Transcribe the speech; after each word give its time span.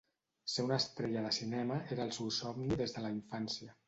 Ser 0.53 0.63
una 0.67 0.77
estrella 0.83 1.21
de 1.25 1.31
cinema 1.37 1.77
era 1.97 2.07
el 2.09 2.13
seu 2.17 2.31
somni 2.39 2.79
des 2.81 2.95
de 2.97 3.05
la 3.05 3.13
infància. 3.19 3.77